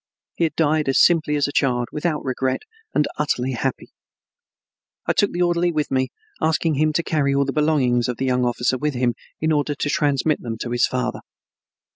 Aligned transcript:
He 0.33 0.45
had 0.45 0.55
died 0.55 0.89
as 0.89 0.99
simply 0.99 1.35
as 1.35 1.47
a 1.47 1.51
child, 1.51 1.89
without 1.91 2.23
regret, 2.25 2.63
and 2.91 3.07
utterly 3.19 3.51
happy. 3.51 3.91
I 5.05 5.13
took 5.13 5.31
the 5.31 5.43
orderly 5.43 5.71
with 5.71 5.91
me, 5.91 6.09
asking 6.41 6.73
him 6.73 6.91
to 6.93 7.03
carry 7.03 7.35
all 7.35 7.45
the 7.45 7.53
belongings 7.53 8.07
of 8.07 8.17
the 8.17 8.25
young 8.25 8.43
officer 8.43 8.79
with 8.79 8.95
him 8.95 9.13
in 9.39 9.51
order 9.51 9.75
to 9.75 9.89
transmit 9.91 10.41
them 10.41 10.57
to 10.61 10.71
his 10.71 10.87
father. 10.87 11.19